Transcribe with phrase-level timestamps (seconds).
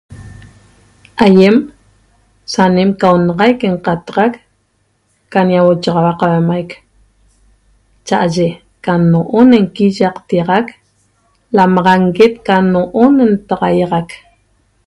[1.25, 1.55] Aýem
[2.53, 4.33] sanem ca onaxaic nqataxac
[5.31, 6.69] ca ñauochaxaua qauemaic
[8.07, 8.47] cha'aye
[8.83, 10.67] ca no'on nquiyaqteýaxac
[11.55, 14.07] lamaxanguit ca no'on ntaxaýaxac